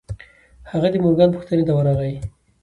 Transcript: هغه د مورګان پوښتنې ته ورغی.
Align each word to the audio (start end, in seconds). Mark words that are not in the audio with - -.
هغه 0.71 0.87
د 0.91 0.95
مورګان 1.03 1.29
پوښتنې 1.35 1.63
ته 1.67 1.73
ورغی. 1.77 2.13